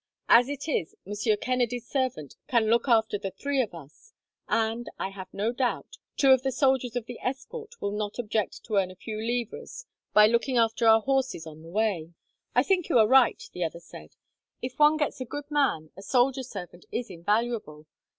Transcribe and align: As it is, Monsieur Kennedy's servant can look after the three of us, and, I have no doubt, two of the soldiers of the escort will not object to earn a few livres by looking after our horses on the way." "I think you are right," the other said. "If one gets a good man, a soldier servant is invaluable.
As 0.29 0.49
it 0.49 0.67
is, 0.67 0.95
Monsieur 1.05 1.37
Kennedy's 1.37 1.85
servant 1.87 2.35
can 2.47 2.65
look 2.71 2.87
after 2.87 3.19
the 3.19 3.29
three 3.29 3.61
of 3.61 3.75
us, 3.75 4.13
and, 4.49 4.89
I 4.97 5.09
have 5.09 5.31
no 5.31 5.51
doubt, 5.51 5.99
two 6.17 6.31
of 6.31 6.41
the 6.41 6.51
soldiers 6.51 6.95
of 6.95 7.05
the 7.05 7.19
escort 7.19 7.79
will 7.79 7.91
not 7.91 8.17
object 8.17 8.63
to 8.63 8.77
earn 8.77 8.89
a 8.89 8.95
few 8.95 9.19
livres 9.21 9.85
by 10.11 10.25
looking 10.25 10.57
after 10.57 10.87
our 10.87 11.01
horses 11.01 11.45
on 11.45 11.61
the 11.61 11.69
way." 11.69 12.15
"I 12.55 12.63
think 12.63 12.89
you 12.89 12.97
are 12.97 13.07
right," 13.07 13.43
the 13.53 13.63
other 13.63 13.79
said. 13.79 14.15
"If 14.59 14.79
one 14.79 14.97
gets 14.97 15.21
a 15.21 15.23
good 15.25 15.51
man, 15.51 15.91
a 15.95 16.01
soldier 16.01 16.41
servant 16.41 16.85
is 16.91 17.11
invaluable. 17.11 17.85